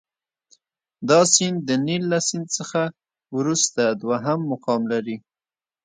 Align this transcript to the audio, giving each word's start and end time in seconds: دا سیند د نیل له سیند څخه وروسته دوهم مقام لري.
دا 1.09 1.19
سیند 1.33 1.57
د 1.67 1.69
نیل 1.85 2.03
له 2.11 2.19
سیند 2.27 2.47
څخه 2.57 2.81
وروسته 3.37 3.81
دوهم 4.01 4.39
مقام 4.51 4.81
لري. 4.91 5.17